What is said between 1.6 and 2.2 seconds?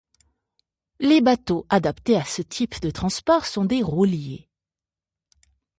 adaptés